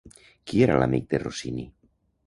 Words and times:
Qui 0.51 0.63
era 0.69 0.79
l'amic 0.83 1.07
de 1.13 1.23
Rossini? 1.27 1.71